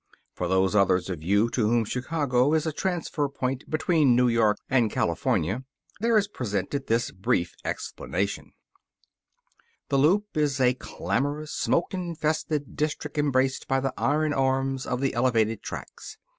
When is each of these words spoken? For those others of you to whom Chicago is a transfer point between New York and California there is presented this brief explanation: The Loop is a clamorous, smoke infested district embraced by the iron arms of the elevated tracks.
For 0.33 0.47
those 0.47 0.73
others 0.73 1.11
of 1.11 1.21
you 1.21 1.47
to 1.51 1.67
whom 1.69 1.85
Chicago 1.85 2.55
is 2.55 2.65
a 2.65 2.71
transfer 2.73 3.29
point 3.29 3.69
between 3.69 4.15
New 4.15 4.27
York 4.29 4.57
and 4.67 4.89
California 4.89 5.63
there 5.99 6.17
is 6.17 6.27
presented 6.27 6.87
this 6.87 7.11
brief 7.11 7.53
explanation: 7.63 8.53
The 9.89 9.99
Loop 9.99 10.35
is 10.35 10.59
a 10.59 10.73
clamorous, 10.73 11.51
smoke 11.53 11.93
infested 11.93 12.75
district 12.75 13.19
embraced 13.19 13.67
by 13.67 13.79
the 13.79 13.93
iron 13.95 14.33
arms 14.33 14.87
of 14.87 15.01
the 15.01 15.13
elevated 15.13 15.61
tracks. 15.61 16.17